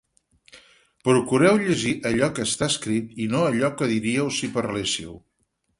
[1.09, 5.17] Procureu llegir allò que està escrit i no allò que dirieu si parléssiu.